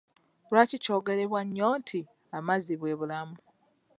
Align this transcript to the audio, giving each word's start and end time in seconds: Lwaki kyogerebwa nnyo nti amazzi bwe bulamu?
Lwaki 0.49 0.77
kyogerebwa 0.83 1.41
nnyo 1.45 1.69
nti 1.81 1.99
amazzi 2.37 2.73
bwe 2.77 2.97
bulamu? 2.99 3.37